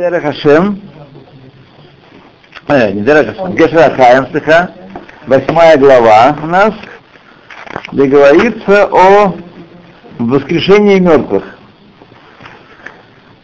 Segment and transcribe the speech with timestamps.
[0.00, 0.80] Дерех Хашем,
[2.68, 4.26] э, не Дерех Хашем, Гешера Хаем,
[5.26, 6.72] восьмая глава у нас,
[7.92, 9.34] где говорится о
[10.18, 11.44] воскрешении мертвых.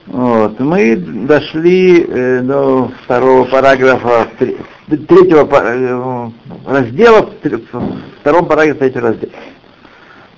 [0.06, 0.58] Вот.
[0.58, 6.30] Мы дошли э, до второго параграфа, третьего э,
[6.64, 9.32] раздела, в втором параграфе третьего раздела.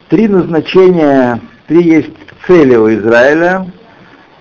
[0.08, 2.10] Три назначения, три есть
[2.44, 3.70] цели у Израиля.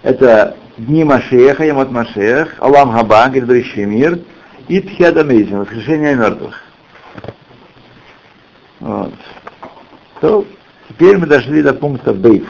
[0.02, 4.20] Это дни Машеха, Ямот Машех, Алам Хаба, грядущий мир,
[4.68, 6.62] и Тхиадамизм, воскрешение мертвых.
[8.80, 9.14] Вот.
[10.22, 10.46] То
[10.90, 12.46] теперь мы дошли до пункта Бейт.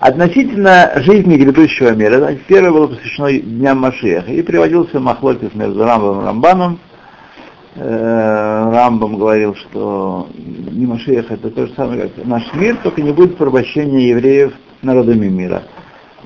[0.00, 6.24] Относительно жизни грядущего мира, первое было посвящено Дням Машеха, и приводился Махлокис между Рамбом и
[6.24, 6.78] Рамбаном.
[7.74, 13.12] Э, Рамбам говорил, что не Машех это то же самое, как наш мир, только не
[13.12, 15.64] будет порабощения евреев народами мира.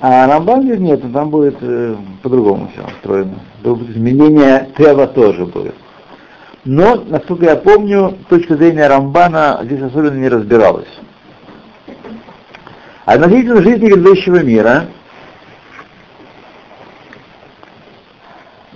[0.05, 3.39] А Рамбан говорит, нет, там будет э, по-другому все устроено.
[3.63, 5.75] Будет изменение Тева тоже будет.
[6.65, 10.89] Но, насколько я помню, точка зрения Рамбана здесь особенно не разбиралась.
[13.05, 14.87] Относительно жизни грядущего мира,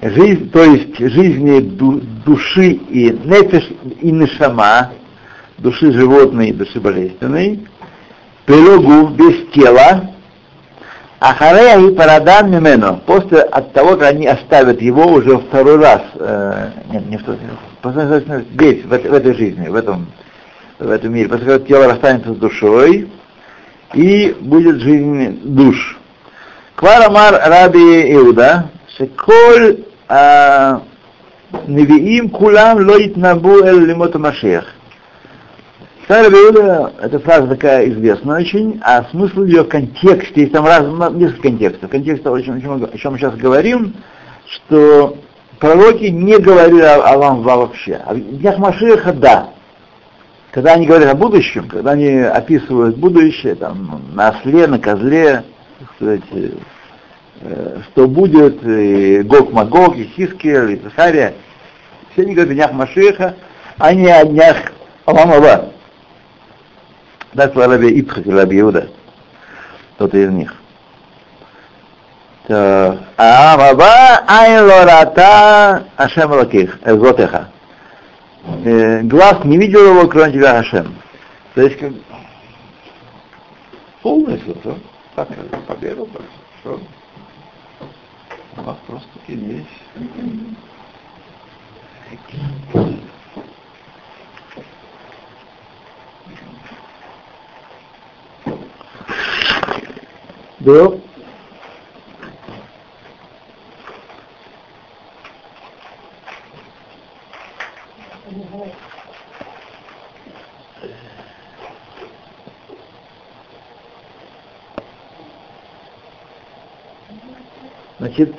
[0.01, 3.67] жизнь, то есть жизни ду, души и нефиш
[3.99, 4.93] и нешама,
[5.57, 7.67] души животной и души божественной,
[8.45, 10.13] прилогу без тела,
[11.19, 16.69] Ахарея и парадан мимено, после от того, как они оставят его уже второй раз, э,
[16.91, 17.39] нет, не в тот,
[18.53, 20.07] здесь, в, в этой жизни, в этом,
[20.77, 23.09] в этом мире, после того, как тело расстанется с душой,
[23.95, 25.97] и будет жизнь душ.
[26.75, 30.81] Кварамар Раби Иуда, шеколь а,
[31.65, 34.65] Невиим кулам лоит набу эль лимота Машех.
[36.07, 40.85] Старая Иуда, эта фраза такая известная очень, а смысл ее в контексте, есть там раз,
[41.13, 41.91] несколько контекстов.
[41.91, 43.93] Контекст того, о чем, о чем мы сейчас говорим,
[44.45, 45.17] что
[45.59, 47.99] пророки не говорили о, о Ламва вообще.
[48.05, 49.49] А в днях Машеха, да.
[50.51, 55.43] Когда они говорят о будущем, когда они описывают будущее, там, на осле, на козле,
[55.97, 56.21] сказать,
[57.41, 61.33] э, что будет, и Гог Магог, и Хискер, и Захария,
[62.13, 63.35] все они говорят о днях Машеха,
[63.77, 64.71] а не о днях
[65.03, 65.73] Аламава.
[67.35, 68.89] Так Раби Ицхак и Раби Иуда,
[69.95, 70.53] кто-то из них.
[72.47, 77.49] Амаба айн лората Ашем Лаких, Эзотеха.
[78.45, 80.95] Глаз не видел его, кроме тебя, Хашем.
[81.53, 81.91] То есть, как...
[84.01, 84.75] полностью, да?
[85.15, 85.27] Так,
[85.67, 86.21] поверил, так,
[86.61, 86.79] что?
[88.55, 89.67] У вас просто есть.
[100.59, 100.91] Да.
[117.99, 118.35] Значит,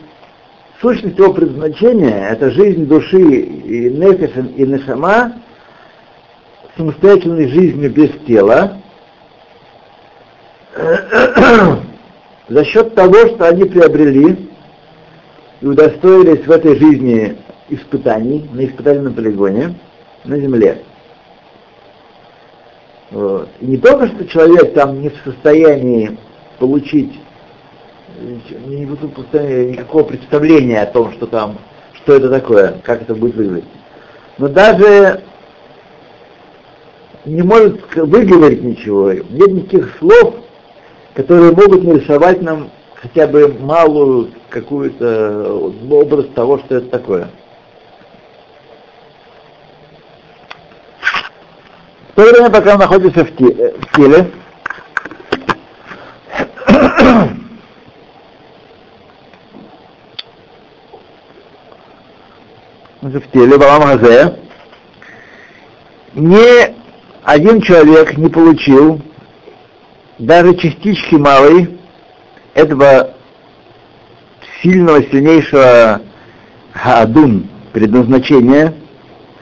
[0.81, 5.33] сущность его предназначения– это жизнь души и нефиша, и нешама,
[6.77, 8.79] самостоятельной жизнью без тела,
[12.49, 14.49] за счет того, что они приобрели
[15.61, 17.37] и удостоились в этой жизни
[17.69, 19.75] испытаний, на испытательном полигоне,
[20.25, 20.83] на земле.
[23.11, 23.49] Вот.
[23.61, 26.17] И не только, что человек там не в состоянии
[26.59, 27.19] получить
[28.67, 29.35] не в
[29.71, 31.59] никакого представления о том, что там,
[31.95, 33.69] что это такое, как это будет выглядеть.
[34.39, 35.23] Но даже
[37.25, 40.37] не может выговорить ничего, нет никаких слов,
[41.19, 47.29] которые могут нарисовать нам хотя бы малую какую-то образ того, что это такое.
[52.13, 53.47] В то время, пока он находится в, те,
[53.81, 54.31] в теле,
[63.01, 64.39] в теле Балам Хазе,
[66.15, 66.77] ни
[67.25, 69.03] один человек не получил
[70.19, 71.79] даже частички малой
[72.55, 73.15] этого
[74.61, 76.01] сильного, сильнейшего
[76.75, 78.75] адун, предназначения,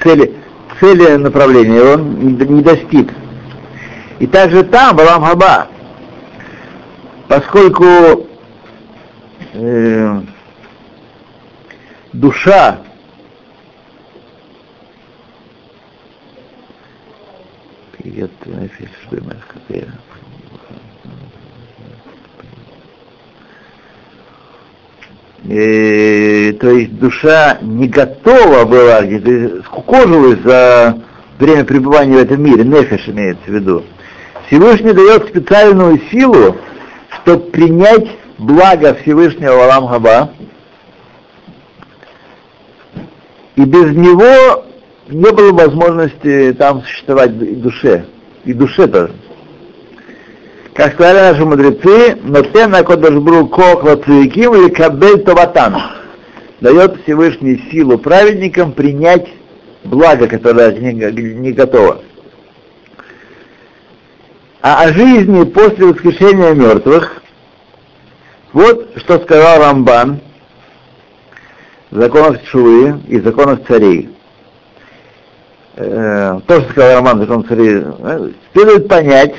[0.02, 0.34] цели,
[0.80, 3.12] цели направления он не достиг.
[4.18, 5.68] И также там, Балам Хаба,
[7.28, 8.26] поскольку
[9.52, 10.20] э,
[12.12, 12.78] душа
[17.98, 18.88] привет, Нефиш,
[25.48, 29.02] э, то есть душа не готова была,
[29.64, 30.98] скукожилась за
[31.38, 33.84] время пребывания в этом мире, нефиш имеется в виду,
[34.46, 36.56] Всевышний дает специальную силу,
[37.10, 38.08] чтобы принять
[38.38, 40.30] благо Всевышнего Валам Хаба,
[43.56, 44.64] и без него
[45.08, 48.06] не было возможности там существовать и душе,
[48.44, 49.14] и душе тоже.
[50.76, 55.74] Как сказали наши мудрецы, но те на Кодашбру Кохла Цвиким или Кабель Таватан
[56.60, 59.26] дает Всевышний силу праведникам принять
[59.84, 62.02] благо, которое не, не готово.
[64.60, 67.22] А о жизни после воскрешения мертвых,
[68.52, 70.20] вот что сказал Рамбан
[71.90, 74.10] в законах Чувы и законах царей.
[75.76, 79.36] Э, то, что сказал Рамбан в законах царей, э, следует понять,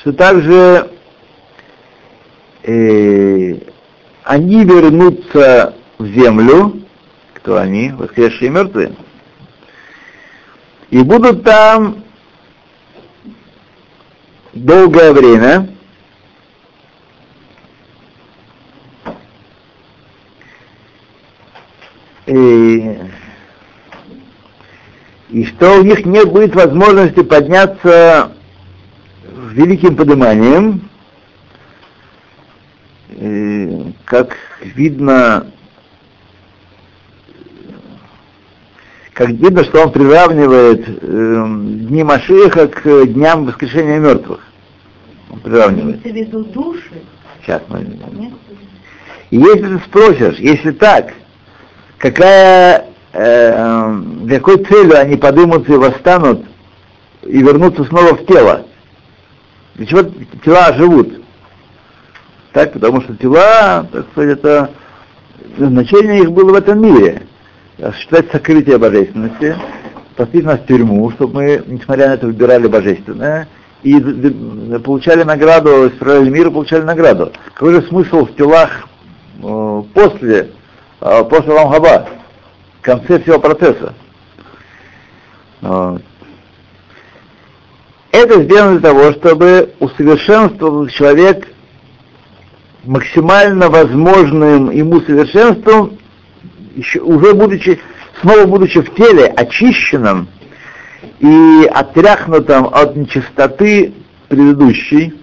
[0.00, 0.90] что также
[2.62, 3.54] э,
[4.22, 6.82] они вернутся в землю,
[7.34, 8.94] кто они, воскресшие мертвые,
[10.90, 12.04] и будут там
[14.54, 15.68] долгое время,
[22.26, 22.98] и,
[25.30, 28.32] и что у них не будет возможности подняться
[29.52, 30.88] великим подниманием,
[33.10, 35.46] и, как видно,
[39.12, 41.46] как видно, что он приравнивает э,
[41.88, 44.40] дни Машиха к дням воскрешения мертвых.
[45.30, 46.02] Он приравнивает.
[46.02, 47.02] в виду души?
[47.42, 48.32] Сейчас мы...
[49.30, 51.12] И если ты спросишь, если так,
[51.98, 56.44] какая, э, для какой целью они подымутся и восстанут
[57.24, 58.64] и вернутся снова в тело?
[59.78, 60.02] Для чего
[60.44, 61.22] тела живут?
[62.52, 64.70] Так, потому что тела, так сказать, это
[65.56, 67.22] значение их было в этом мире.
[67.80, 69.56] Осуществлять сокрытие божественности,
[70.16, 73.46] посадить нас в тюрьму, чтобы мы, несмотря на это, выбирали божественное,
[73.84, 74.00] и
[74.80, 77.32] получали награду, исправляли мир и получали награду.
[77.54, 78.88] Какой же смысл в телах
[79.40, 80.50] э, после,
[81.00, 82.08] э, после Ламхаба,
[82.80, 83.94] в конце всего процесса?
[85.60, 86.02] Вот.
[88.20, 91.46] Это сделано для того, чтобы усовершенствовал человек
[92.82, 95.98] максимально возможным ему совершенством,
[96.74, 97.78] еще, уже будучи,
[98.20, 100.26] снова будучи в теле, очищенным
[101.20, 103.94] и отряхнутым от нечистоты
[104.28, 105.14] предыдущей.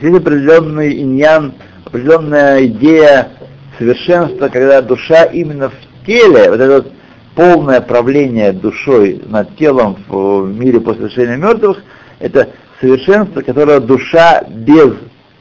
[0.00, 1.52] Есть определенный иньян,
[1.84, 3.28] определенная идея
[3.78, 6.92] совершенства, когда душа именно в теле, вот этот
[7.34, 11.82] полное правление душой над телом в мире после совершения мертвых,
[12.18, 12.50] это
[12.80, 14.94] совершенство, которое душа без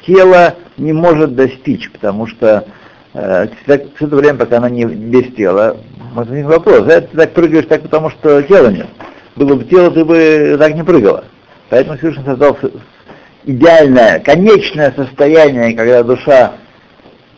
[0.06, 2.66] тела не может достичь, потому что
[3.14, 5.78] э, все это время, пока она не без тела,
[6.14, 8.88] возникнет вопрос, а ты так прыгаешь так, потому что тела нет.
[9.36, 11.26] Было бы тело, ты бы так не прыгала.
[11.70, 12.58] Поэтому Всевышний создал
[13.46, 16.54] идеальное, конечное состояние, когда душа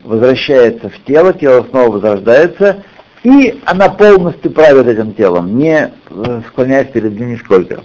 [0.03, 2.83] возвращается в тело, тело снова возрождается,
[3.23, 7.83] и она полностью правит этим телом, не э, склоняясь перед ним нисколько.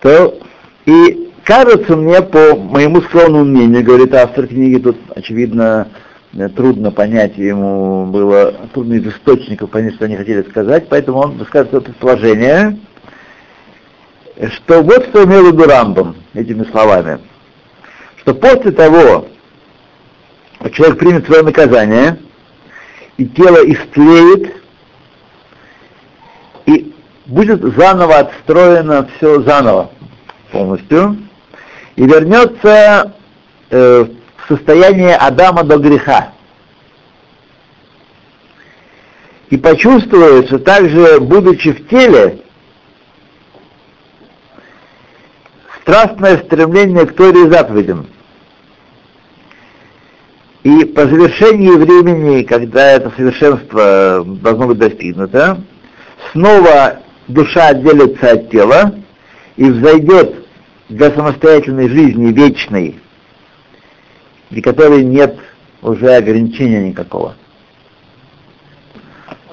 [0.00, 0.38] То,
[0.84, 5.88] и кажется мне, по моему скромному мнению, говорит автор книги, тут, очевидно,
[6.34, 11.38] э, трудно понять, ему было трудно из источников понять, что они хотели сказать, поэтому он
[11.38, 12.78] высказывает это предположение,
[14.52, 17.18] что вот что имел в виду Рамбом этими словами,
[18.18, 19.26] что после того,
[20.60, 22.18] как человек примет свое наказание,
[23.16, 24.54] и тело истлеет,
[26.66, 26.94] и
[27.26, 29.90] будет заново отстроено все заново
[30.52, 31.16] полностью,
[31.96, 33.14] и вернется
[33.70, 36.32] э, в состояние Адама до греха.
[39.48, 42.40] И почувствует, что также, будучи в теле,
[45.80, 48.08] страстное стремление к Торе и заповедям.
[50.66, 55.60] И по завершении времени, когда это совершенство должно быть достигнуто,
[56.32, 58.92] снова душа отделится от тела
[59.54, 60.44] и взойдет
[60.88, 62.98] для самостоятельной жизни вечной,
[64.48, 65.36] при которой нет
[65.82, 67.36] уже ограничения никакого.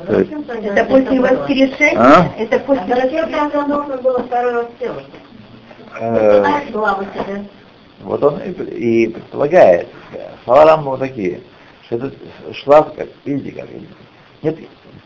[0.07, 1.93] Это после воскрешения?
[1.95, 2.33] А?
[2.39, 5.05] Это после воскрешения нужно было второе воскрешение.
[5.99, 6.43] Э,
[8.03, 9.87] вот он и, и предполагает,
[10.43, 11.41] слова Рамбама вот такие,
[11.85, 12.11] что это
[12.53, 13.69] шлаф, как, видите, как
[14.41, 14.57] нет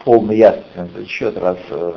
[0.04, 1.94] полной ясности на этот счет, раз, э,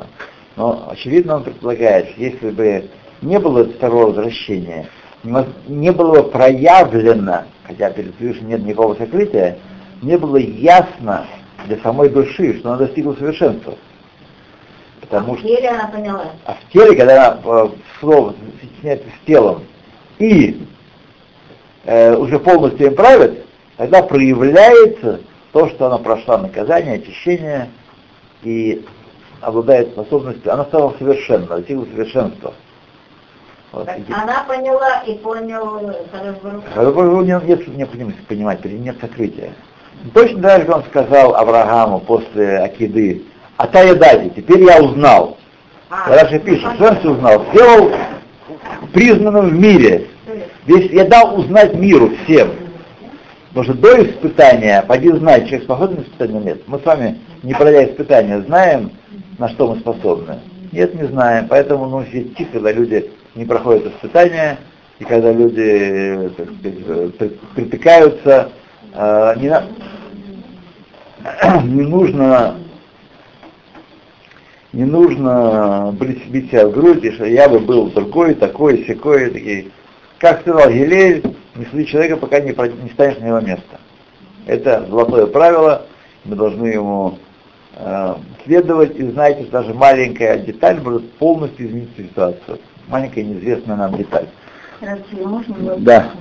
[0.55, 2.89] но очевидно он предполагает, что если бы
[3.21, 4.87] не было второго возвращения,
[5.23, 9.57] не было бы проявлено, хотя перед Всевышним нет никакого сокрытия,
[10.01, 11.25] не было ясно
[11.67, 13.75] для самой души, что она достигла совершенства.
[14.99, 16.25] Потому а в теле она поняла.
[16.45, 19.63] А в теле, когда она слово соединяется с телом
[20.19, 20.65] и
[21.85, 23.45] э, уже полностью им правит,
[23.77, 25.21] тогда проявляется
[25.51, 27.69] то, что она прошла наказание, очищение
[28.43, 28.85] и
[29.41, 32.53] обладает способностью, она стала совершенна, достигла совершенства.
[33.71, 33.87] Вот.
[33.87, 35.93] Она поняла и понял
[36.73, 39.53] Харабару нет, нет необходимости понимать, нет сокрытия.
[40.13, 43.23] Точно так же он сказал Аврааму после Акиды,
[43.57, 45.37] а та едади, теперь я узнал.
[45.89, 47.45] А, Раша пишет, что он узнал?
[47.51, 47.91] Сделал
[48.93, 50.07] признанным в мире.
[50.65, 52.51] Весь, я дал узнать миру всем.
[53.49, 56.61] Потому что до испытания, поди знать, человек способен на испытание нет.
[56.67, 58.91] Мы с вами, не пройдя испытания, знаем,
[59.37, 60.39] на что мы способны.
[60.71, 61.47] Нет, не знаем.
[61.49, 64.57] Поэтому ну, тихо, когда люди не проходят испытания,
[64.99, 68.49] и когда люди так сказать, притыкаются,
[68.93, 69.65] э, не, на...
[71.63, 72.55] не нужно
[74.73, 79.67] не нужно бить себя в грудь, что я бы был другой, такой, секой, такие.
[80.21, 81.23] Как сказал Гилель,
[81.55, 83.79] не суди человека, пока не, не станешь на его место.
[84.45, 85.87] Это золотое правило,
[86.25, 87.17] мы должны ему
[87.75, 92.59] э, следовать, и знаете, что даже маленькая деталь может полностью изменить ситуацию.
[92.87, 94.27] Маленькая неизвестная нам деталь.
[94.79, 96.11] Разве можно да.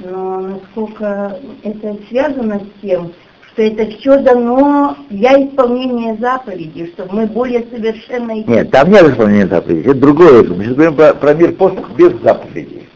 [0.00, 3.14] Но насколько это связано с тем,
[3.54, 8.32] что это все дано для исполнения заповедей, чтобы мы более совершенно...
[8.32, 10.42] Нет, там нет исполнения заповедей, это другое.
[10.42, 12.88] Мы сейчас говорим про, про мир после без заповедей.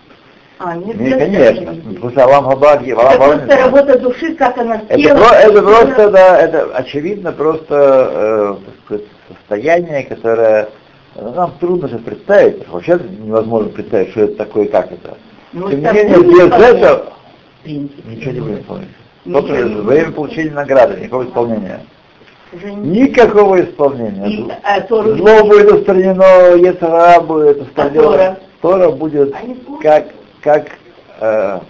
[0.59, 1.95] А, нет, нет конечно.
[1.95, 6.11] Потому что Алам Хабаги, Алам Это просто работа души, как она это, про, это просто,
[6.11, 8.99] да, это очевидно просто э,
[9.29, 10.71] состояние, которое
[11.15, 15.17] ну, нам трудно сейчас представить, вообще невозможно представить, что это такое, как это.
[15.53, 17.12] Ну, Тем не менее, без этого
[17.65, 18.88] ничего не будем помнить.
[19.25, 21.81] Только время получения награды, никакого исполнения.
[22.53, 24.59] Никакого исполнения.
[24.63, 28.25] А, Зло будет устранено, Ецара будет устранено.
[28.25, 28.91] А Тора?
[28.91, 29.35] Будет
[29.83, 30.07] как,
[30.41, 30.69] как
[31.21, 31.61] э,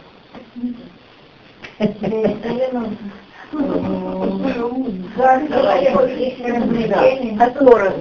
[7.41, 7.93] а Тора,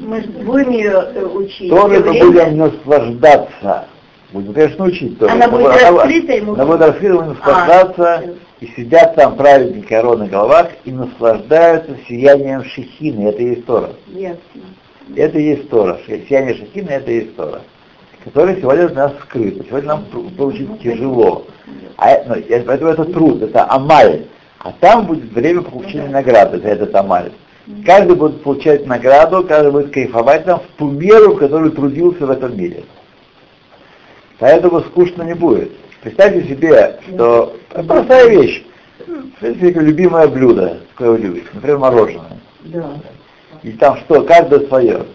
[0.00, 0.98] мы будем ее
[1.34, 1.70] учить.
[1.70, 3.86] Торой мы будем наслаждаться.
[4.32, 5.22] Будем, конечно, учить.
[5.22, 6.54] Она будет раскрыта ему?
[6.54, 8.22] Она будет раскрыта, будем наслаждаться.
[8.60, 13.28] И сидят там праведники короны головах и наслаждаются сиянием Шехины.
[13.28, 13.90] Это есть Тора.
[14.08, 14.38] Yes.
[15.16, 15.98] Это есть Тора.
[16.06, 17.62] Сияние Шехины это есть Тора.
[18.22, 19.64] Которое сегодня у нас скрыто.
[19.64, 20.04] Сегодня нам
[20.36, 21.46] получить тяжело.
[21.96, 24.26] А, ну, поэтому это труд, это амаль.
[24.60, 27.32] А там будет время получения награды за этот амаль.
[27.84, 32.30] Каждый будет получать награду, каждый будет кайфовать там в ту меру, в которую трудился в
[32.30, 32.84] этом мире.
[34.38, 35.72] Поэтому скучно не будет.
[36.04, 38.62] Представьте себе, что простая вещь.
[39.40, 42.38] Это любимое блюдо, какое вы любите, например, мороженое.
[42.64, 42.90] Да.
[43.62, 45.06] И там что, каждое свое.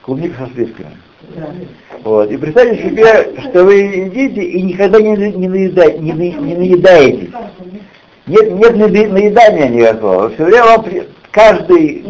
[0.00, 0.96] Клубника со сливками.
[1.36, 1.46] Да.
[2.04, 2.30] Вот.
[2.30, 7.34] И представьте себе, что вы едите и никогда не, не, наеда, не, не наедаетесь.
[8.26, 8.76] Нет, нет
[9.12, 10.30] наедания никакого.
[10.30, 10.86] Все время вам
[11.32, 12.04] каждый,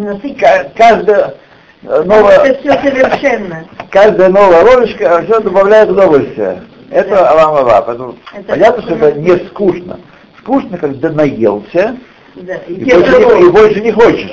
[0.77, 1.35] каждая
[1.83, 3.65] новая, это все совершенно.
[3.91, 6.63] каждая новая ложечка все добавляет удовольствие.
[6.90, 7.30] Это.
[7.30, 10.00] Алам Поэтому это понятно, что это не скучно.
[10.38, 11.97] Скучно, когда наелся,
[12.35, 12.56] да.
[12.68, 14.30] И, и, больше не, и больше не хочешь.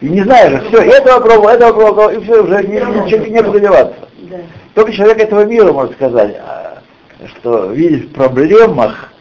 [0.00, 3.60] И не знаешь, все, этого пробовал, этого пробовал, и все, уже не, ничего не буду
[3.60, 4.08] деваться.
[4.18, 4.36] Да.
[4.74, 6.78] Только человек этого мира может сказать, а,
[7.26, 9.12] что видит в проблемах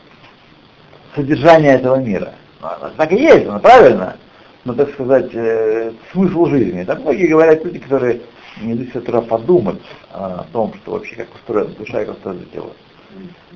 [1.15, 2.34] содержание этого мира.
[2.62, 4.17] Ну, так и есть, правильно,
[4.65, 6.84] но, так сказать, э, смысл жизни.
[6.84, 8.22] Так многие говорят люди, которые
[8.62, 12.72] не здесь утра подумать о том, что вообще как устроена душа и как устроено тело.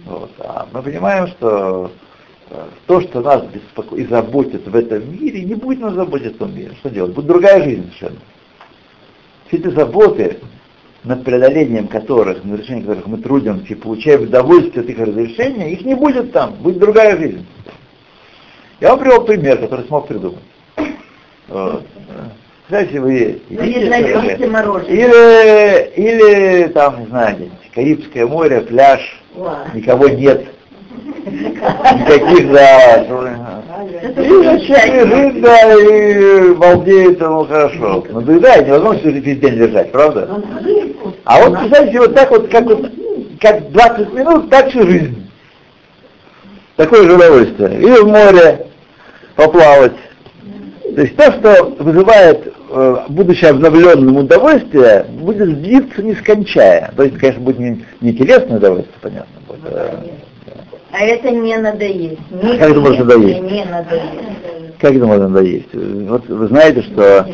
[0.05, 0.31] Вот.
[0.39, 1.91] А мы понимаем, что
[2.50, 6.38] э, то, что нас беспокоит и заботит в этом мире, не будет нас заботить в
[6.38, 6.75] том мире.
[6.79, 7.13] Что делать?
[7.13, 8.20] Будет другая жизнь совершенно.
[9.48, 10.39] Все эти заботы,
[11.03, 15.81] над преодолением которых, над решением которых мы трудимся и получаем удовольствие от их разрешения, их
[15.84, 17.46] не будет там, будет другая жизнь.
[18.79, 20.43] Я вам привел пример, который смог придумать.
[21.48, 21.86] Вот.
[22.72, 23.86] Знаете, вы едите,
[24.88, 27.36] или, или там, не знаю,
[27.75, 29.01] Карибское море, пляж,
[29.74, 30.46] никого нет.
[31.25, 33.04] Никаких, да.
[33.04, 38.06] И человек лежит, да, и балдеет, ему хорошо.
[38.10, 40.42] Ну, да, невозможно все весь день лежать, правда?
[41.25, 42.90] А вот, представьте, вот так вот, как вот,
[43.42, 45.30] как 20 минут, так всю жизнь.
[46.78, 47.82] Такое же удовольствие.
[47.82, 48.66] Или в море
[49.36, 49.98] поплавать.
[50.96, 52.54] То есть то, что вызывает
[53.10, 56.92] будучи обновленным удовольствие, будет длиться нескончая.
[56.96, 59.42] То есть, конечно, будет не, не телесное удовольствие, понятно.
[59.48, 59.96] Будет, э,
[60.92, 62.20] А это не надоест.
[62.32, 63.42] Не как это может надоесть?
[63.42, 64.78] Не надоест.
[64.80, 65.74] Как это можно надоесть?
[65.74, 67.28] Вот вы знаете, что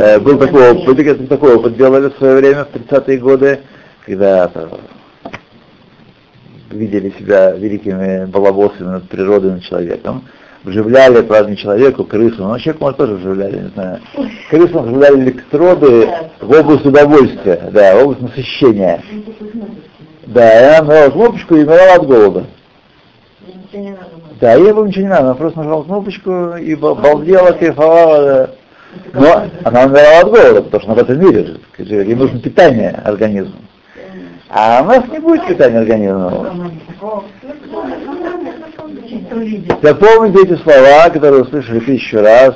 [0.00, 3.60] э, был такой опыт, такой опыт делали в свое время, в 30-е годы,
[4.06, 4.50] когда
[6.70, 10.24] видели себя великими балабосами над природой, над человеком,
[10.64, 14.00] вживляли, правда, человеку, крысу, но человек, может, тоже вживляли, не знаю.
[14.50, 16.08] Крысам вживляли электроды
[16.40, 19.02] в область удовольствия, да, в область насыщения.
[20.26, 22.44] Да, и она нажала кнопочку и умирала от голода.
[24.40, 28.50] Да, ей было ничего не надо, она просто нажала кнопочку и балдела, кайфовала.
[29.14, 32.90] Но она умирала от голода, потому что она в этом мире живет, ей нужно питание
[33.04, 33.56] организму.
[34.50, 36.70] А у нас не будет питания организма.
[39.82, 42.54] Запомните эти слова, которые услышали тысячу раз.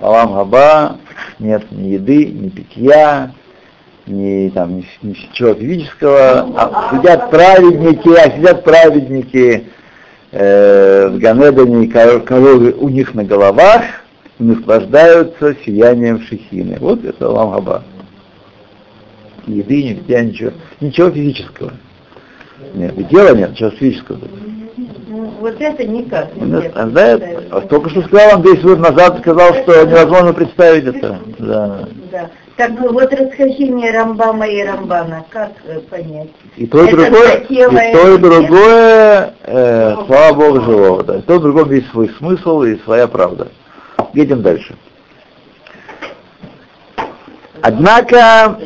[0.00, 0.98] Алам Хаба,
[1.38, 3.32] нет ни еды, ни питья,
[4.06, 6.50] ни, там, ни, ничего физического.
[6.56, 9.68] А сидят праведники, а сидят праведники
[10.32, 13.82] э, в Ганедане, коровы у них на головах,
[14.38, 16.76] и наслаждаются сиянием шехины.
[16.80, 17.84] Вот это Алам Хаба
[19.46, 21.72] еды, ни питья, ничего, ничего физического.
[22.74, 24.18] Нет, тела нет, ничего физического.
[25.08, 26.28] Ну, вот это никак.
[26.74, 27.18] А, да,
[27.50, 31.18] а только что сказал вам 10 минут назад, сказал, что невозможно представить это.
[31.38, 31.88] Да.
[32.10, 32.30] да.
[32.56, 36.30] Так ну, вот расхождение Рамбама и Рамбана, как э, понять?
[36.56, 41.02] И то, и другое, и то, и другое, э, слава Богу, живого.
[41.02, 41.16] Да.
[41.16, 43.48] И то, и другое есть свой смысл и своя правда.
[44.12, 44.76] Едем дальше.
[47.60, 48.56] Однако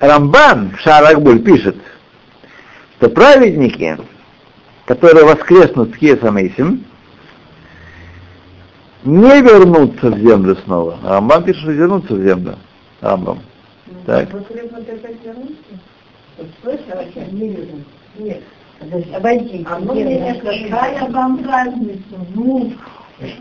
[0.00, 1.76] Рамбан Шаракбуль пишет,
[2.98, 3.96] что праведники,
[4.84, 6.84] которые воскреснут в Кесамейсим,
[9.04, 10.98] не вернутся в землю снова.
[11.04, 12.56] А Рамбан пишет, что вернутся в землю.
[13.00, 13.38] Рамбам.
[14.04, 14.28] Так.
[19.14, 19.66] Обойди.
[19.68, 19.94] А ну,
[20.70, 22.02] какая вам разница?
[22.34, 22.72] Ну,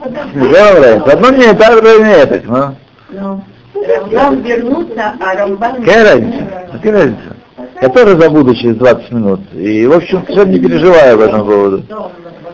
[0.02, 2.76] Одно мне так, другое не так, ну.
[3.10, 3.44] Ну.
[3.74, 5.76] Рамбам вернутся, а Рамбан...
[5.78, 6.70] Какая разница?
[6.72, 7.37] Какая разница?
[7.82, 9.40] Я тоже забуду через 20 минут.
[9.54, 11.84] И, в общем, совершенно не переживаю об этом поводу.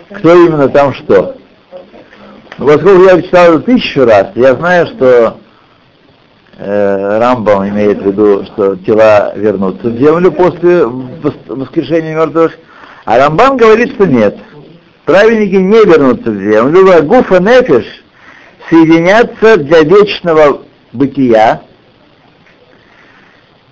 [0.10, 1.38] Кто именно там что.
[2.58, 5.38] Но поскольку я читал это тысячу раз, я знаю, что
[6.58, 12.54] э, Рамбам имеет в виду, что тела вернутся в землю после воскрешения мертвых,
[13.06, 14.38] а Рамбан говорит, что нет.
[15.06, 17.86] Праведники не вернутся в землю, а Гуфа Нефиш
[18.70, 21.62] соединятся для вечного бытия,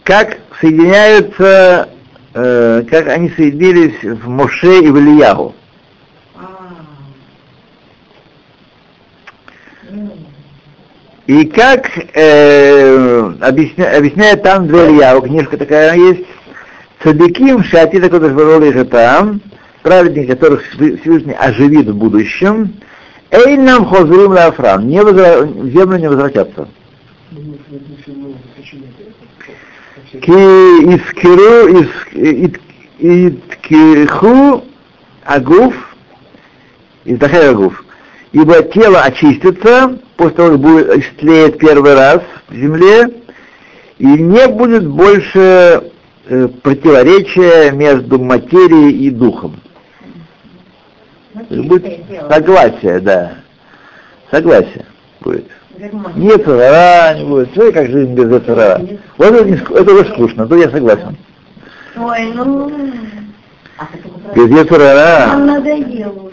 [0.03, 1.89] как соединяются,
[2.33, 5.55] э, как они соединились в Моше и в Ильяву.
[11.27, 16.25] И как э, объясня, объясняет там для Ильяву, книжка такая есть,
[17.03, 19.41] Цадиким Шати такой их там,
[19.81, 22.73] праведник, которых Всевышний оживит в будущем,
[23.31, 25.41] Эйнам Хозрим Лафран, не возра...
[25.41, 26.67] в землю не возвратятся.
[30.11, 30.29] Ки
[30.93, 31.87] искиру
[32.99, 34.65] иткиху
[35.23, 35.73] агуф,
[37.05, 37.81] издахай агуф.
[38.33, 43.09] Ибо тело очистится после того, как будет истлеет первый раз в земле,
[43.99, 45.91] и не будет больше
[46.25, 49.61] э, противоречия между материей и духом.
[51.49, 51.85] Будет
[52.29, 53.37] согласие, да.
[54.29, 54.85] Согласие
[55.21, 55.47] будет.
[56.15, 57.53] Нет царара не будет.
[57.53, 58.81] Смотри, как жизнь без царара.
[59.17, 61.17] Вот это, не, это уже скучно, то я согласен.
[61.95, 62.71] Ой, ну...
[64.35, 65.35] Без царара...
[65.35, 66.31] Он надоел.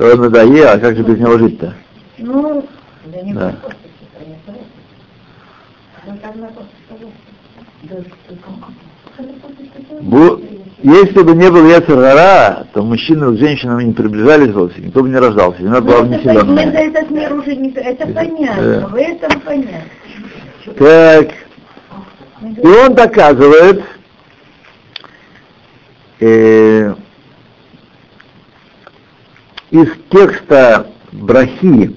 [0.00, 1.74] Он надоел, а как же без него жить-то?
[2.18, 2.64] Ну...
[3.32, 3.54] Да.
[10.00, 10.40] Бу...
[10.80, 15.16] Если бы не был Яцергара, то мужчины с женщинами не приближались вовсе, никто бы не
[15.16, 16.44] рождался, земля была ну, внеселенная.
[16.44, 17.70] Мы за этот мир уже не...
[17.70, 18.86] Это понятно, да.
[18.86, 19.80] в этом понятно.
[20.78, 21.28] Так,
[22.62, 23.82] и он доказывает,
[26.20, 26.94] э,
[29.72, 31.96] из текста Брахи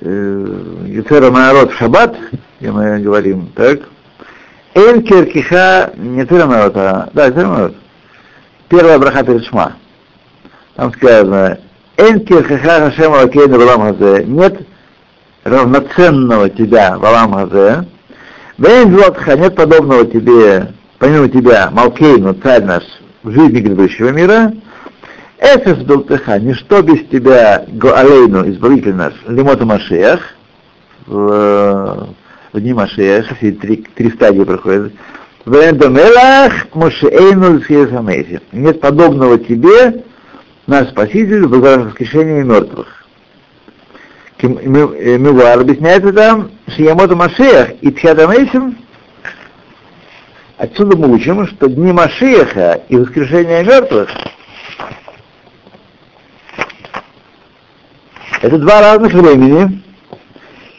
[0.00, 2.16] э, Юцера Маород в Шаббат,
[2.60, 3.80] где мы говорим, так,
[4.76, 7.74] Эн киркиха, не Тирамарот, а, да, Тирамарот.
[8.68, 9.72] Первая браха перед Шма.
[10.74, 11.58] Там сказано,
[11.96, 14.24] Эн киркиха Хашем Алакейна Валам Хазе.
[14.26, 14.66] Нет
[15.44, 17.86] равноценного тебя Валам Хазе.
[18.58, 22.82] Вен Злотха, нет подобного тебе, помимо тебя, Малкейну, царь наш,
[23.22, 24.52] в жизни грядущего мира.
[25.38, 30.20] Эфес Белтеха, ничто без тебя, Гоалейну, избавитель наш, Лимота Машиях,
[31.06, 32.08] в
[32.56, 34.92] в дни Машеха, все три, три стадии проходят.
[35.44, 38.40] Вендамелах Мошеэйну Хамейси.
[38.50, 40.02] Нет подобного тебе,
[40.66, 43.04] наш Спаситель, в воскрешении мертвых.
[44.42, 48.78] Мивар объясняет это, Шиямота Машеях и Тхиатамейсим,
[50.58, 54.08] Отсюда мы учим, что дни Машеха и воскрешения мертвых
[58.40, 59.82] это два разных времени.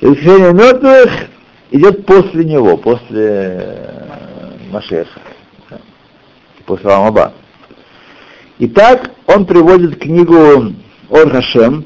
[0.02, 1.28] Воскрешение мертвых
[1.72, 3.90] идет после него, после
[4.72, 5.20] Машеха,
[6.66, 7.34] после Ламаба.
[8.60, 10.74] Итак, он приводит книгу
[11.10, 11.86] Ор Хашем,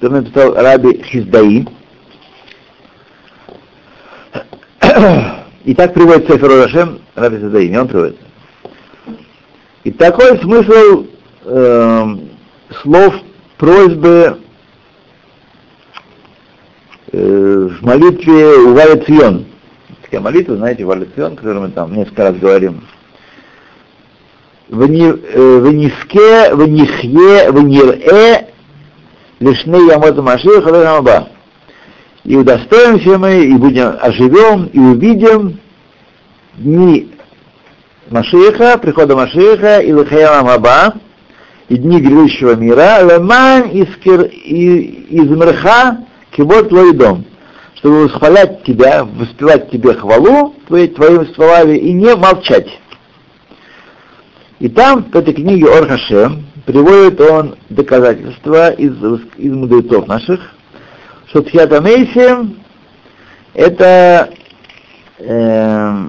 [0.00, 1.66] который написал Раби Хиздаи.
[5.64, 8.18] И так приводит Сефер Ор Хашем, Раби Хиздаи, не он приводит.
[9.84, 11.06] И такой смысл
[11.44, 12.16] э,
[12.82, 13.14] слов
[13.58, 14.43] просьбы э,
[17.14, 19.46] в молитве Ували Цион.
[20.02, 22.82] Такая молитва, знаете, Ували Цион, которую мы там несколько раз говорим.
[24.68, 28.48] Вениске, венихе, венирэ,
[29.38, 31.28] лишны ямот Машиах, Хаба.
[32.24, 35.58] И удостоимся мы, и будем, оживем, и увидим
[36.56, 37.10] дни
[38.10, 40.94] Машиха, прихода Машиха, и Лахаям Аба,
[41.68, 43.88] и дни грядущего мира, леман из
[45.30, 45.98] мрха
[46.34, 47.24] кибот твой дом,
[47.76, 52.68] чтобы восхвалять тебя, воспевать тебе хвалу, твоей, твоим славе, и не молчать.
[54.58, 58.94] И там, в этой книге Орхашем, приводит он доказательства из,
[59.36, 60.40] из мудрецов наших,
[61.28, 62.54] что Тхиатамейси
[63.54, 64.30] это
[65.18, 66.04] э,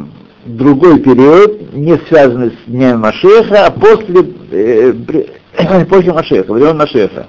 [0.45, 4.93] другой период, не связанный с днем Машеха, а после, э,
[5.89, 7.27] после Машеха, времен Машеха.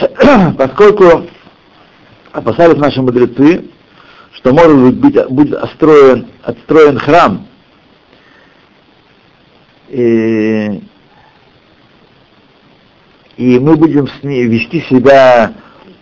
[0.58, 1.26] Поскольку
[2.32, 3.64] опасались наши мудрецы,
[4.34, 7.46] что может быть будет отстроен, отстроен храм
[9.92, 10.82] и,
[13.36, 15.52] и мы будем с ней вести себя,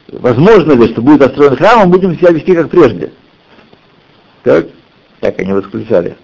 [0.09, 3.13] возможно ли, что будет отстроен храм, мы будем себя вести как прежде.
[4.45, 4.69] Так?
[5.19, 6.17] Так они восклицали.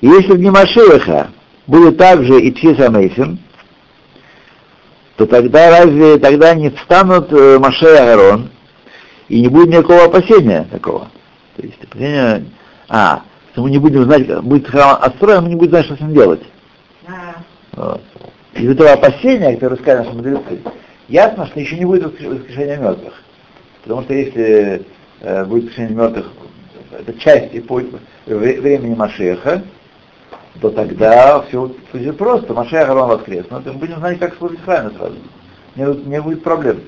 [0.00, 1.30] И если в Немашеха
[1.66, 3.38] будет также и Тфиса Мейсин,
[5.16, 8.50] то тогда разве тогда не встанут э, Маше и Аарон,
[9.28, 11.08] и не будет никакого опасения такого.
[11.56, 12.44] То есть опасения,
[12.88, 16.00] а, что мы не будем знать, будет храм отстроен, мы не будем знать, что с
[16.00, 16.42] ним делать.
[17.72, 18.02] Вот.
[18.54, 20.60] Из этого опасения, которое сказали наши мудрецы,
[21.08, 23.14] ясно, что еще не будет воскрешения мертвых.
[23.82, 24.86] Потому что если
[25.20, 26.26] э, будет воскрешение мертвых,
[26.92, 27.88] это часть эпохи,
[28.26, 29.62] времени Машеха,
[30.60, 32.54] то тогда все будет просто.
[32.54, 35.16] Машех Арон воскреснут, и мы будем знать, как служить храме сразу.
[35.74, 36.80] Не, не будет проблем.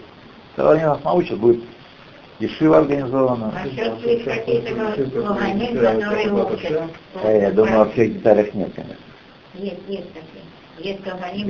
[0.54, 1.62] Тогда они нас научат, будет
[2.38, 3.52] Ешива организована.
[3.54, 6.82] А сейчас есть какие-то магазины, которые учат.
[7.24, 8.96] Я думаю, во всех деталях нет, конечно.
[9.54, 10.44] Есть, есть такие.
[10.78, 11.44] Есть компании,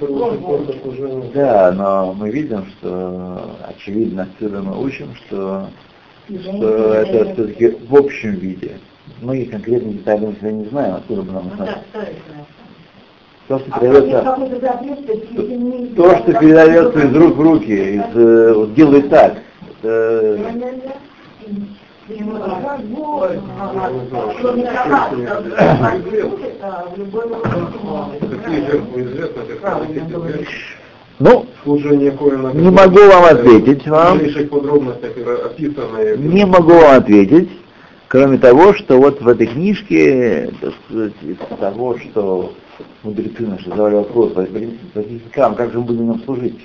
[0.00, 5.68] ну, Да, но мы видим, что очевидно отсюда мы учим, что,
[6.26, 8.78] что это все-таки в общем виде.
[9.20, 11.82] Мы конкретные детали мы не знаем, откуда бы нам знать.
[13.48, 14.22] То, что передается,
[15.96, 19.38] то, то, что передается из рук в руки, из, э, вот делает так,
[31.20, 31.46] Ну,
[32.54, 34.18] не могу вам ответить вам.
[36.16, 37.50] Не могу вам ответить,
[38.08, 42.52] кроме того, что вот в этой книжке, так сказать, из того, что
[43.02, 44.32] мудрецы наши задавали вопрос,
[45.34, 46.60] как же мы будем нам служить?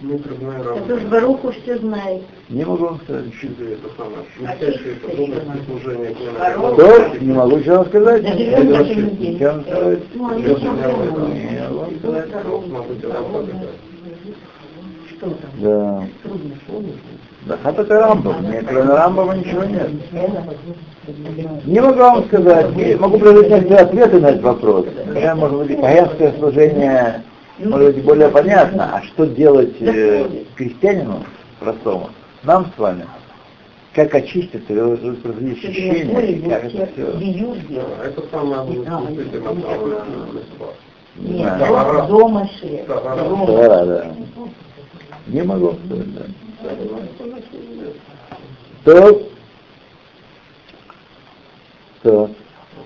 [0.00, 2.22] Это же Баруху все знает.
[2.48, 3.24] Не могу вам сказать.
[3.42, 4.22] Это самое.
[4.38, 7.18] Мельчайшие подробности служения Что?
[7.20, 8.22] Не могу ничего вам сказать.
[8.22, 10.02] Ничего вам сказать.
[15.60, 16.06] Да.
[17.46, 18.40] Да, это это Рамбов.
[18.40, 19.90] Мне кроме Рамбова ничего нет.
[21.66, 23.00] Не могу вам сказать.
[23.00, 24.86] Могу предложить ответы на этот вопрос.
[25.14, 27.24] Я, может быть, хаянское служение
[27.58, 31.24] может быть более понятно, а что делать э, крестьянину
[31.58, 32.10] простому,
[32.44, 33.06] нам с вами,
[33.94, 37.06] как очиститься, производить очищение, как это все.
[38.04, 38.62] Это самое
[41.16, 42.84] Нет, дома шея.
[42.86, 44.06] Да, да.
[45.26, 46.22] Не могу сказать, да.
[48.84, 49.28] То,
[52.02, 52.30] то.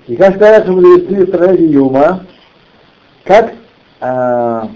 [0.09, 2.27] И как сказать, что мудрецы Юма,
[3.25, 3.55] как
[4.03, 4.69] а,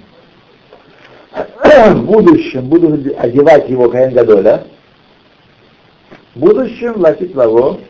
[1.91, 4.65] в будущем буду одевать его Каэн Гадоля,
[6.35, 7.81] В будущем латит лаво,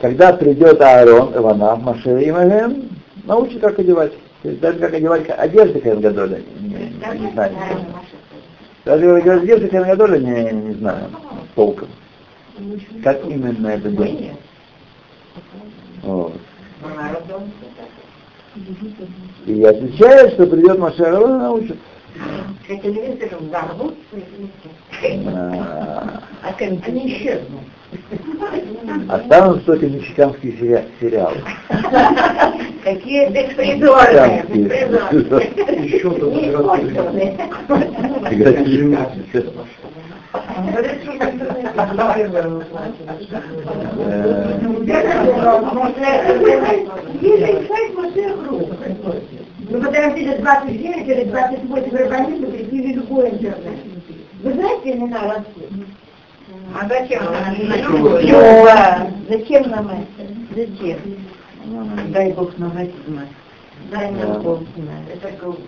[0.00, 2.88] когда придет Аарон, Ивана, Маше и Маген,
[3.24, 4.12] научит, как одевать.
[4.42, 7.52] То есть даже как одевать одежды Каэнгадоля, не, не, не знаю.
[8.84, 11.10] Даже как одежды Каэнгадоля не, не знаю
[11.54, 11.88] толком.
[13.04, 14.32] Как именно это делать?
[16.02, 16.32] Вот.
[19.46, 21.76] И отвечает, что придет Аарон и научит.
[22.78, 23.96] телевизором взорвутся
[26.42, 26.52] а
[26.86, 27.60] они исчезнут.
[29.08, 31.36] Останутся только мексиканские сери- сериалы.
[32.82, 34.44] Какие беспризорные.
[35.84, 36.34] Еще тут
[47.20, 48.68] Если искать Машех Ру.
[49.68, 53.78] Ну, потому что через 29 или 28 рабанитов прикрыли любой интернет.
[54.42, 55.70] Вы знаете имена растут?
[56.74, 57.56] А зачем нам
[59.28, 60.22] Зачем нам это?
[60.54, 60.98] Зачем?
[62.12, 63.28] Дай Бог нам это знать.
[63.90, 64.26] Дай Да.
[64.26, 65.08] нам Бог знать.
[65.14, 65.62] Это глупо.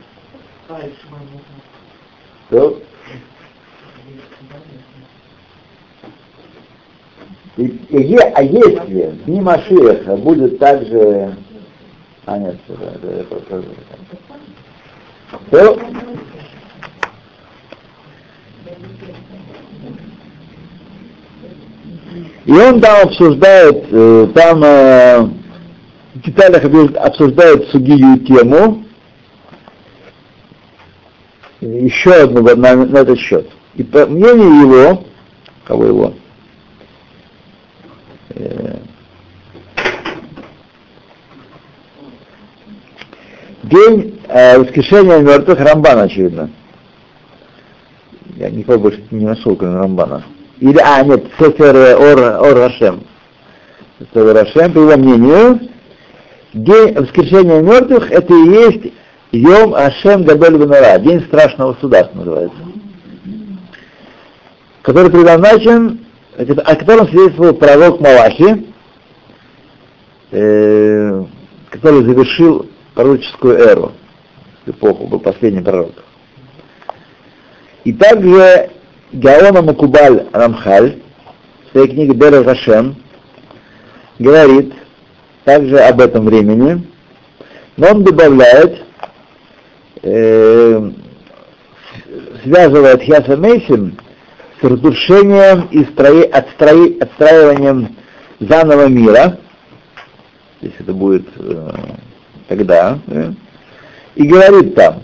[2.50, 2.78] То.
[7.56, 11.36] И, и а если дни Машеха будет также...
[12.24, 13.64] А нет, это, это, это, это-
[15.50, 15.78] то
[22.46, 25.20] и он там обсуждает, э, там э,
[26.14, 26.64] в деталях
[26.96, 28.84] обсуждает сугию тему,
[31.60, 33.48] еще одну на- на этот счет.
[33.78, 35.04] И по мнению его,
[35.64, 36.14] кого его,
[38.30, 38.78] э,
[43.62, 46.50] день э, воскрешения мертвых Рамбана, очевидно.
[48.34, 50.24] Я никого больше не нашел, кроме Рамбана.
[50.58, 53.04] Или, а, нет, Сефер э, Ор, Ор Рашем.
[54.00, 55.60] Сефер Рашем, по его мнению,
[56.52, 58.92] день воскрешения мертвых это и есть
[59.30, 62.56] Йом Ашем Гадоль Венера, день страшного суда, называется,
[64.88, 66.06] который предназначен,
[66.38, 68.68] о котором свидетельствовал пророк Малахи,
[70.30, 71.24] э,
[71.68, 73.92] который завершил пророческую эру,
[74.64, 75.92] эпоху, был последний пророк.
[77.84, 78.70] И также
[79.12, 81.02] Гаона Макубаль Рамхаль
[81.66, 82.96] в своей книге Бера Хашем
[84.18, 84.72] говорит
[85.44, 86.82] также об этом времени,
[87.76, 88.78] но он добавляет,
[90.00, 90.90] э,
[92.42, 93.98] связывает Хьяса Мейсим
[94.60, 97.96] с разрушением и строи, отстрои, отстраиванием
[98.40, 99.38] заново мира,
[100.60, 101.70] если это будет э,
[102.48, 103.32] тогда, э,
[104.16, 105.02] и говорит там,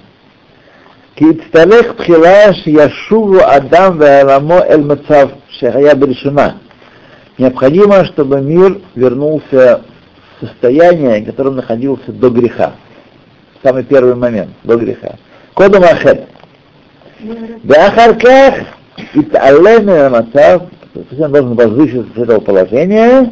[1.15, 6.59] Кицталех пхилаш яшуву Адам веаламо эль мацав шахая берешуна.
[7.39, 9.83] Необходимо, чтобы мир вернулся
[10.41, 12.73] в состояние, в котором находился до греха.
[13.63, 15.17] Самый первый момент, до греха.
[15.55, 16.27] Кодом ахет.
[17.63, 20.63] Беахарках и таалеме мацав,
[20.95, 23.31] он должен возвыситься с этого положения,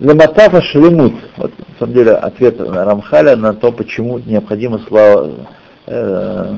[0.00, 1.14] Ламатафа шлемут.
[1.36, 5.30] Вот, на самом деле, ответ Рамхаля на то, почему необходимо слава,
[5.86, 6.54] э,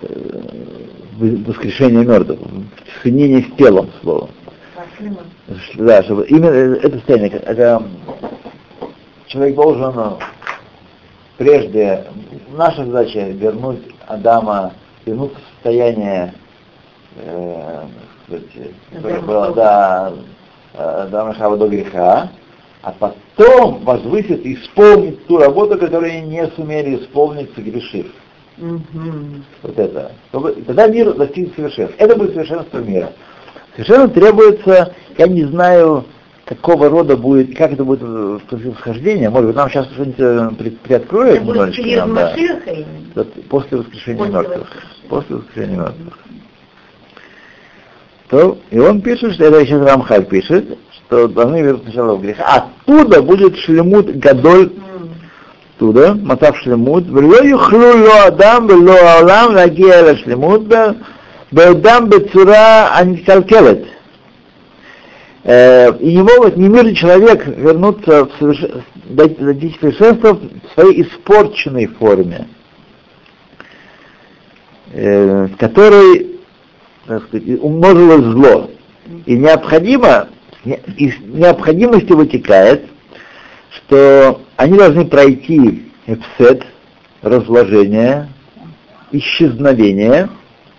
[0.00, 0.06] э,
[1.20, 2.38] воскрешение мертвых,
[3.02, 4.28] соединение с телом слова.
[5.74, 7.82] Да, чтобы именно это состояние, это
[9.26, 10.16] человек должен
[11.36, 12.04] прежде,
[12.56, 14.72] наша задача вернуть Адама,
[15.06, 16.34] вернуть в состояние,
[17.20, 17.80] э,
[18.28, 20.14] так сказать, которое было до,
[20.74, 22.30] э, до Махава, до греха,
[22.82, 28.06] а потом возвысит и исполнит ту работу, которую они не сумели исполнить, согрешив.
[29.62, 30.12] Вот это.
[30.30, 31.94] Чтобы- Тогда мир достигнет совершенства.
[31.98, 33.12] Это будет совершенство мира.
[33.74, 36.04] Совершенно требуется, я не знаю,
[36.44, 39.30] какого рода будет, как это будет э, восхождение.
[39.30, 42.34] Может быть, нам сейчас что-нибудь э, при- приоткроет Это будет немножечко нам, да.
[43.48, 44.68] После воскрешения мертвых.
[45.08, 46.18] После воскрешения мертвых.
[48.29, 52.37] То, и он пишет, что это сейчас Рамхаль пишет, что должны вернуться сначала в грех.
[52.39, 54.69] Оттуда будет шлемут гадоль
[55.75, 60.91] оттуда, מצב שלמות, ולא יוכלו לא אדם ולא העולם להגיע אל השלמות ב-
[61.51, 63.77] בעודם бецура המתקלקלת.
[65.45, 70.73] Э, И не могут ни мир, ни человек вернуться в соверш- дойти- достичь совершенства в
[70.73, 72.47] своей испорченной форме,
[74.93, 76.33] э, в которой так
[77.08, 78.70] сказать, умножилось зло.
[79.26, 80.28] И необходимо,
[80.64, 82.84] не- из необходимости вытекает,
[83.70, 86.64] что они должны пройти эпсет,
[87.22, 88.28] разложение,
[89.12, 90.28] исчезновение,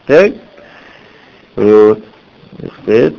[0.05, 0.33] так?
[1.55, 2.03] Вот.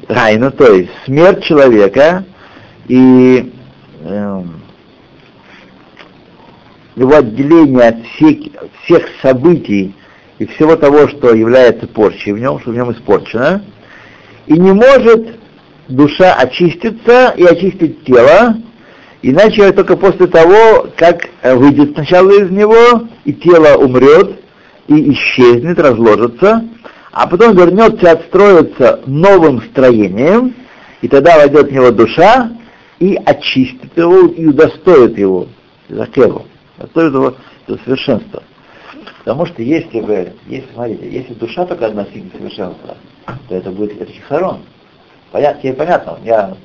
[0.09, 2.25] Райна, то есть смерть человека
[2.88, 3.53] и
[4.05, 4.61] эм,
[6.96, 8.38] его отделение от всех,
[8.83, 9.94] всех событий
[10.40, 13.62] и всего того, что является порчей в нем, что в нем испорчено,
[14.46, 15.38] и не может
[15.88, 18.57] душа очиститься и очистить тело,
[19.20, 24.40] иначе только после того, как выйдет сначала из него, и тело умрет,
[24.88, 26.64] и исчезнет, разложится,
[27.12, 30.55] а потом вернется, отстроится новым строением,
[31.03, 32.50] и тогда войдет в него душа
[32.98, 35.48] и очистит его, и удостоит его,
[35.90, 36.46] закеву,
[36.79, 37.35] достоит его
[37.68, 38.42] до совершенства.
[39.21, 42.97] Потому что если бы, если, смотрите, если душа только одна достигнет совершенства,
[43.49, 44.61] то это будет это хихарон.
[45.31, 46.57] Понятно, тебе понятно, я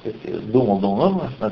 [0.43, 1.51] думал, думал, ну,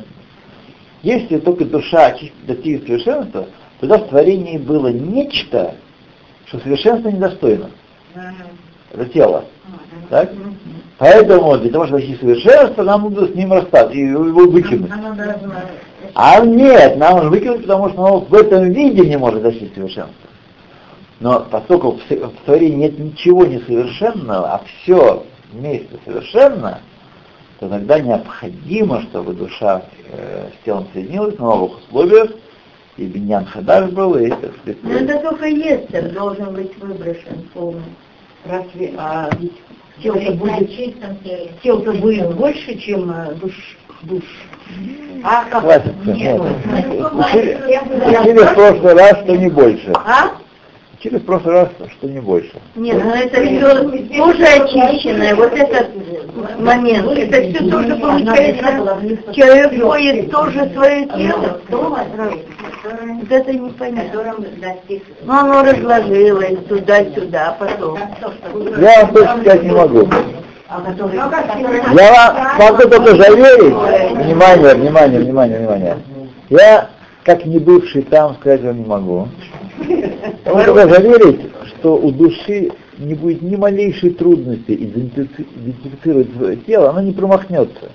[1.04, 2.16] если только душа
[2.48, 3.48] достигнет совершенства,
[3.82, 5.76] тогда в творении было нечто,
[6.46, 7.70] что совершенство недостойно.
[8.94, 9.44] Это тело.
[10.10, 10.32] Так?
[11.00, 14.92] Поэтому для того, чтобы достичь совершенства, нам нужно с ним расстаться и его выкинуть.
[16.16, 20.30] А нет, нам нужно выкинуть, потому что он в этом виде не может достичь совершенства.
[21.24, 26.82] Но поскольку в творении нет ничего несовершенного, а все вместе совершенно,
[27.62, 32.30] то тогда необходимо, чтобы душа э, с телом соединилась на новых условиях,
[32.98, 34.84] и Беньян Хадаш был, и, так сказать...
[34.84, 37.94] Но это только Ецер должен быть выброшен полностью.
[38.44, 39.54] Разве, а ведь
[40.02, 44.24] тело будет, тело будет больше, чем э, душ, душ.
[45.24, 45.62] А как?
[45.62, 46.42] Хватит, нет.
[46.42, 49.94] Учили, учили в прошлый раз, что не больше.
[49.96, 50.43] А?
[51.04, 52.54] Через прошлый раз, что не больше.
[52.76, 55.36] Нет, но это все тоже очищенное.
[55.36, 55.90] Вот этот
[56.60, 59.34] момент, это все тоже получается.
[59.34, 61.60] Человек ходит тоже свое тело.
[61.70, 64.34] Вот это непонятно.
[65.24, 68.00] Но оно разложилось туда-сюда, а потом.
[68.80, 70.08] Я вам точно сказать не могу.
[72.00, 75.98] Я могу только заверить, внимание, внимание, внимание, внимание.
[76.50, 76.88] Я,
[77.26, 79.28] как не бывший там, сказать вам не могу.
[80.46, 87.02] Я могу заверить, что у души не будет ни малейшей трудности идентифицировать свое тело, она
[87.02, 87.90] не промахнется.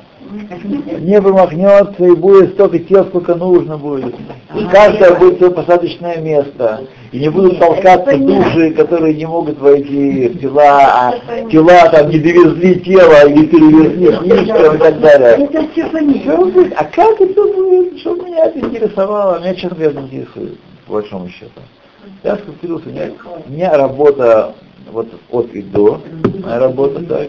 [0.98, 4.14] Не промахнется и будет столько тел, сколько нужно будет.
[4.54, 6.86] И каждое будет свое посадочное место.
[7.12, 11.14] И не будут толкаться души, которые не могут войти в тела, а
[11.50, 15.48] тела там не довезли тело или перевезли слишком и так далее.
[15.72, 16.70] Все понятно.
[16.76, 17.98] А как это будет?
[18.00, 19.40] Что меня это интересовало?
[19.40, 21.60] Меня, честно говоря, интересует, по большому счету.
[22.22, 23.10] Я сконцентрировался, у меня,
[23.46, 24.54] у меня работа
[24.90, 26.00] вот от и до,
[26.42, 27.28] моя работа, так.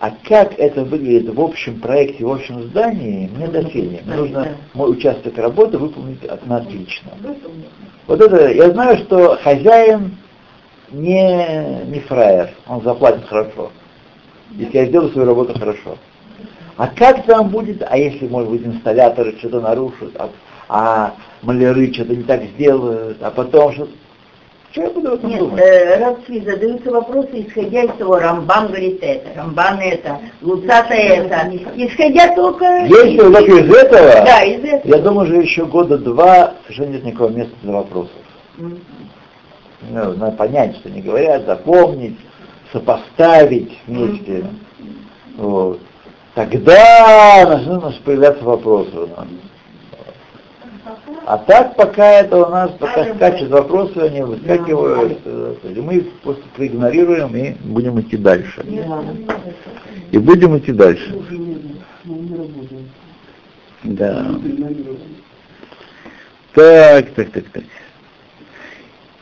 [0.00, 3.62] А как это выглядит в общем проекте, в общем здании, мне до.
[3.62, 7.12] Мне нужно мой участок работы выполнить на отлично.
[8.06, 10.16] Вот это, я знаю, что хозяин
[10.90, 13.70] не, не фраер, он заплатит хорошо,
[14.50, 15.96] если я сделаю свою работу хорошо.
[16.76, 20.28] А как там будет, а если, может быть, инсталляторы что-то нарушат, а,
[20.74, 23.88] а маляры что-то не так сделают, а потом что
[24.72, 25.62] что я буду Нет, думать?
[25.62, 32.64] Э, задаются вопросы, исходя из того, Рамбан говорит это, Рамбан это, Луцата это, исходя только...
[32.86, 34.96] Если только из этого, да, из этого.
[34.96, 38.16] я думаю, что еще года два совершенно нет никакого места для вопросов.
[38.58, 38.78] Mm.
[39.90, 42.18] Ну, надо понять, что они говорят, запомнить,
[42.72, 44.38] сопоставить вместе.
[44.38, 44.48] Mm.
[45.36, 45.80] Вот.
[46.34, 49.28] Тогда начнут появляться вопросы у нас.
[51.26, 56.42] А так пока это у нас, пока скачут вопросы, они выскакивают, э, мы их просто
[56.54, 58.62] проигнорируем и будем идти дальше.
[60.10, 61.14] И будем идти дальше.
[63.84, 64.26] Да.
[66.52, 67.64] Так, так, так, так.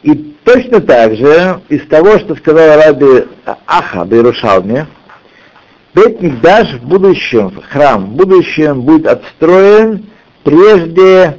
[0.02, 3.26] И точно так же, из того, что сказал Раби
[3.66, 4.88] Аха Берушалме,
[5.94, 10.06] Бет Мигдаш в будущем, храм в будущем будет отстроен
[10.42, 11.38] прежде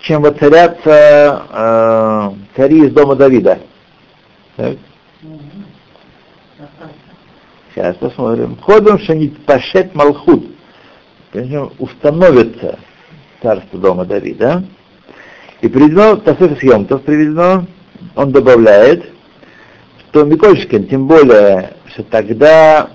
[0.00, 3.58] чем воцарятся э, цари из дома Давида.
[4.56, 4.76] Так.
[7.74, 8.56] Сейчас посмотрим.
[8.56, 10.46] Ходом шанит пашет малхут.
[11.78, 12.78] Установится
[13.42, 14.64] царство дома Давида.
[15.60, 17.66] И приведено, Тасеф Съемтов приведено,
[18.16, 19.04] он добавляет,
[20.08, 22.90] что Микольшкин, тем более, что тогда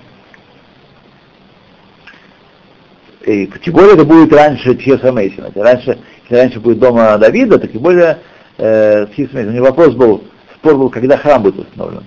[3.26, 5.50] и более это будет раньше Тхеса Мейсина.
[5.54, 5.98] Раньше
[6.28, 8.18] если раньше будет дома Давида, так и более
[8.58, 10.24] э, У него вопрос был,
[10.56, 12.02] спор был, когда храм будет установлен.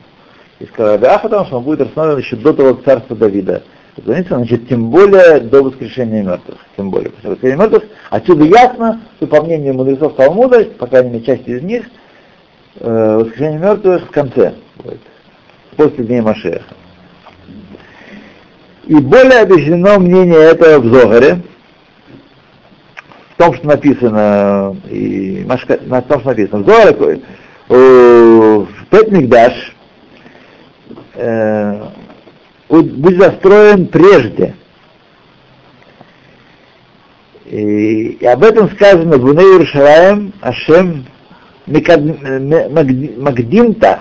[0.59, 3.63] И сказал Абиаха, потому что он будет установлен еще до того царства Давида.
[4.03, 6.57] Знаете, значит, тем более до воскрешения мертвых.
[6.75, 7.83] Тем более после воскрешения мертвых.
[8.09, 11.85] Отсюда ясно, что по мнению мудрецов Талмуда, по крайней мере, части из них,
[12.79, 14.53] э, воскрешение мертвых в конце
[14.83, 14.99] будет.
[15.77, 16.75] После дней Машеха.
[18.89, 21.43] И более объяснено мнение это в Зогаре,
[23.35, 27.21] в том, что написано, и Машка, на том, что написано в Зогаре,
[27.67, 29.75] в Петмикдаш
[31.13, 31.83] э,
[32.67, 34.55] будет застроен прежде.
[37.45, 41.05] И, и об этом сказано в Иерушалаем Ашем
[41.67, 43.99] Магдимта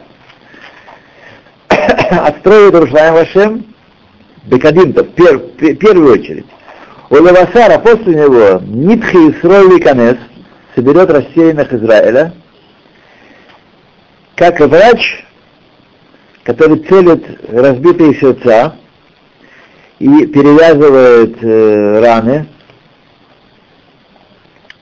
[1.69, 3.67] отстроит Иерушалаем Ашем
[4.49, 5.39] Бекадимта в пер,
[5.77, 6.47] первую очередь.
[7.11, 10.17] У Левасара после него Нитхи Исрой Канес
[10.75, 12.33] соберет рассеянных Израиля,
[14.37, 15.25] как врач,
[16.45, 18.75] который целит разбитые сердца
[19.99, 22.47] и перевязывает э, раны.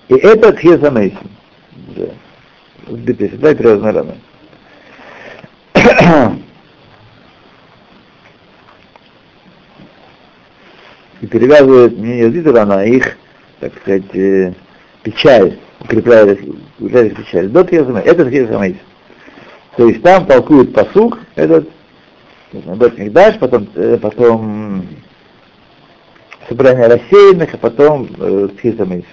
[0.09, 1.31] И это Тхезамейсин.
[2.87, 4.15] Разбитые сердца и перевязанные раны.
[11.27, 13.17] и перевязывает не разбитые раны, а их,
[13.61, 14.53] так сказать, э,
[15.03, 16.41] печаль, укрепляет,
[16.79, 17.49] укрепляет их печаль.
[17.49, 18.11] До Тхезамейсин.
[18.11, 18.81] Это Тхезамейсин.
[19.77, 21.69] То есть там толкует посук этот,
[22.53, 24.87] Бет Мигдаш, потом, э, потом
[26.49, 29.05] собрание рассеянных, а потом э, Тхисамис.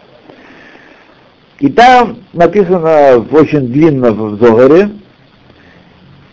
[1.59, 4.91] И там написано очень длинно в Зогаре,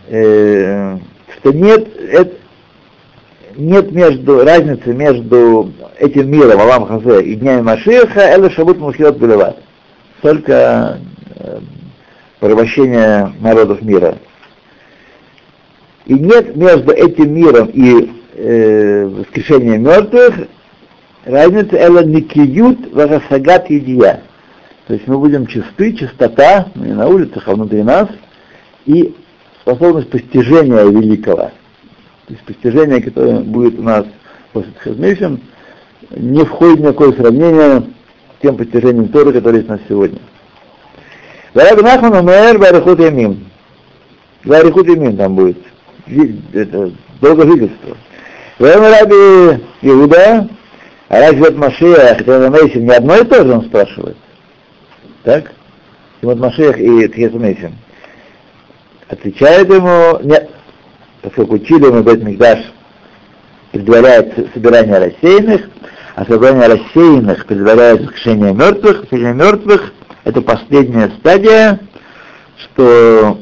[0.08, 0.98] э,
[1.38, 2.39] что нет, это,
[3.61, 9.58] нет между, разницы между этим миром, Алам Хазе, и днями Машиха, это Шабут Мухилат Булеват.
[10.22, 10.98] Только
[11.36, 11.61] э,
[12.40, 14.16] порабощение народов мира.
[16.06, 20.34] И нет между этим миром и э, воскрешением мертвых
[21.24, 24.22] разницы эла никиют варасагат едия.
[24.86, 28.08] То есть мы будем чисты, чистота, не на улицах, а внутри нас,
[28.86, 29.14] и
[29.62, 31.52] способность постижения великого.
[32.30, 34.06] То есть постижение, которое будет у нас
[34.52, 35.40] после Тхазмишем,
[36.10, 37.82] не входит в никакое сравнение
[38.38, 40.20] с тем постижением Торы, которое есть у нас сегодня.
[41.54, 43.50] Вараг Нахман умер Варихут Ямим.
[44.44, 45.58] Варихут Ямим там будет.
[46.52, 47.96] Это, долгожительство.
[48.60, 50.48] Варам Раби Иуда,
[51.08, 54.16] а разве от Машея, хотя на Мейсин не одно и то же он спрашивает.
[55.24, 55.50] Так?
[56.20, 57.74] Тимот Машеях и Тхес Мейсин.
[59.08, 60.48] Отвечает ему, нет,
[61.22, 62.58] поскольку учили мы Бет Мигдаш
[63.72, 65.68] предваряет собирание рассеянных,
[66.14, 69.92] а собрание рассеянных предваряет воскрешение мертвых, воскрешение мертвых
[70.24, 71.80] это последняя стадия,
[72.56, 73.38] что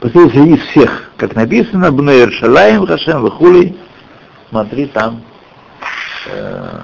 [0.00, 3.76] последовательно из всех, как написано, Бнуэр Шалаем, Хашем, Вахули,
[4.50, 5.22] смотри там,
[6.26, 6.80] э,